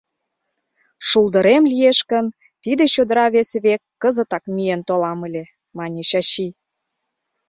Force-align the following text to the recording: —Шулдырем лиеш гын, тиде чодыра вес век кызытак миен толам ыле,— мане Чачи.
—Шулдырем 1.07 1.63
лиеш 1.71 1.99
гын, 2.11 2.25
тиде 2.63 2.83
чодыра 2.93 3.25
вес 3.35 3.51
век 3.65 3.81
кызытак 4.01 4.43
миен 4.55 4.81
толам 4.87 5.19
ыле,— 5.27 5.43
мане 5.77 6.01
Чачи. 6.09 6.47